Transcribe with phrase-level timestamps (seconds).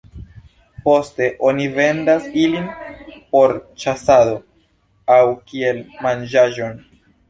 [0.87, 2.67] Poste oni vendas ilin
[3.37, 3.57] por
[3.87, 4.37] ĉasado
[5.21, 6.79] aŭ kiel manĝaĵon.